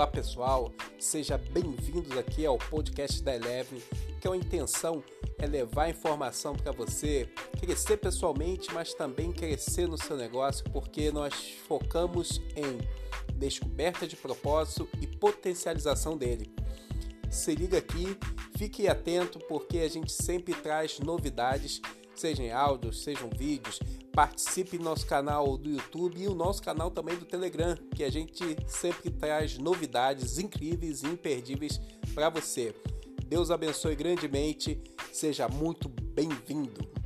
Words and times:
Olá 0.00 0.06
pessoal, 0.06 0.72
seja 0.98 1.36
bem-vindos 1.36 2.16
aqui 2.16 2.46
ao 2.46 2.56
podcast 2.56 3.22
da 3.22 3.36
Eleven, 3.36 3.82
que 4.18 4.26
a 4.26 4.34
intenção 4.34 5.04
é 5.38 5.46
levar 5.46 5.90
informação 5.90 6.56
para 6.56 6.72
você 6.72 7.28
crescer 7.60 7.98
pessoalmente, 7.98 8.72
mas 8.72 8.94
também 8.94 9.30
crescer 9.30 9.86
no 9.86 9.98
seu 9.98 10.16
negócio, 10.16 10.64
porque 10.72 11.12
nós 11.12 11.54
focamos 11.68 12.40
em 12.56 12.78
descoberta 13.34 14.06
de 14.06 14.16
propósito 14.16 14.88
e 15.02 15.06
potencialização 15.06 16.16
dele. 16.16 16.50
Se 17.30 17.54
liga 17.54 17.76
aqui, 17.76 18.16
fique 18.56 18.88
atento 18.88 19.38
porque 19.40 19.80
a 19.80 19.88
gente 19.90 20.12
sempre 20.12 20.54
traz 20.54 20.98
novidades, 20.98 21.78
sejam 22.14 22.56
áudios, 22.56 23.02
sejam 23.02 23.30
vídeos. 23.30 23.78
Participe 24.12 24.76
do 24.76 24.84
nosso 24.84 25.06
canal 25.06 25.56
do 25.56 25.70
YouTube 25.70 26.20
e 26.20 26.28
o 26.28 26.34
nosso 26.34 26.62
canal 26.62 26.90
também 26.90 27.16
do 27.16 27.24
Telegram, 27.24 27.76
que 27.94 28.04
a 28.04 28.10
gente 28.10 28.56
sempre 28.66 29.10
traz 29.10 29.56
novidades 29.58 30.38
incríveis 30.38 31.02
e 31.02 31.06
imperdíveis 31.06 31.80
para 32.14 32.28
você. 32.28 32.74
Deus 33.26 33.50
abençoe 33.50 33.94
grandemente, 33.94 34.82
seja 35.12 35.48
muito 35.48 35.88
bem-vindo. 35.88 36.99